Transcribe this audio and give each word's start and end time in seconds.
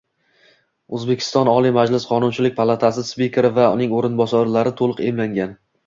O‘zbekiston 0.99 1.51
Oliy 1.51 1.75
Majlis 1.77 2.09
Qonunchilik 2.13 2.57
palatasi 2.63 3.07
spikeri 3.13 3.55
va 3.61 3.71
uning 3.79 3.97
o‘rinbosarlari 4.01 4.79
to‘liq 4.85 5.09
emlangan 5.13 5.59